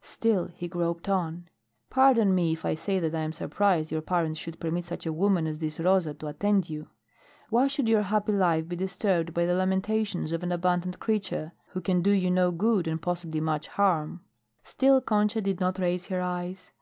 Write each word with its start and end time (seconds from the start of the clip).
Still 0.00 0.46
he 0.54 0.68
groped 0.68 1.06
on. 1.06 1.50
"Pardon 1.90 2.34
me 2.34 2.54
if 2.54 2.64
I 2.64 2.74
say 2.74 2.98
that 2.98 3.14
I 3.14 3.20
am 3.20 3.32
surprised 3.34 3.92
your 3.92 4.00
parents 4.00 4.40
should 4.40 4.58
permit 4.58 4.86
such 4.86 5.04
a 5.04 5.12
woman 5.12 5.46
as 5.46 5.58
this 5.58 5.78
Rosa 5.78 6.14
to 6.14 6.28
attend 6.28 6.70
you. 6.70 6.88
Why 7.50 7.66
should 7.66 7.90
your 7.90 8.00
happy 8.00 8.32
life 8.32 8.66
be 8.66 8.74
disturbed 8.74 9.34
by 9.34 9.44
the 9.44 9.52
lamentations 9.52 10.32
of 10.32 10.42
an 10.42 10.50
abandoned 10.50 10.98
creature 10.98 11.52
who 11.72 11.82
can 11.82 12.00
do 12.00 12.12
you 12.12 12.30
no 12.30 12.52
good, 12.52 12.88
and 12.88 13.02
possibly 13.02 13.42
much 13.42 13.66
harm?" 13.68 14.22
Still 14.62 15.02
Concha 15.02 15.42
did 15.42 15.60
not 15.60 15.78
raise 15.78 16.06
her 16.06 16.22
eyes. 16.22 16.72